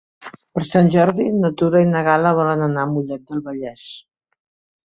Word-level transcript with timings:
Per 0.59 0.63
Sant 0.69 0.87
Jordi 0.95 1.25
na 1.43 1.51
Tura 1.63 1.81
i 1.85 1.89
na 1.91 2.03
Gal·la 2.09 2.31
volen 2.39 2.65
anar 2.69 2.87
a 2.87 2.91
Mollet 2.97 3.29
del 3.29 3.45
Vallès. 3.51 3.85